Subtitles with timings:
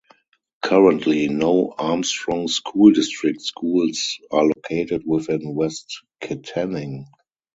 [0.63, 7.05] Currently, no Armstrong School District schools are located within West Kittanning.